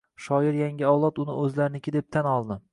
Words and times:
Shoir 0.27 0.55
yangi 0.59 0.87
avlod 0.93 1.21
uni 1.25 1.37
o‘zlariniki 1.45 1.97
deb 1.99 2.11
tan 2.17 2.35
oldi. 2.35 2.63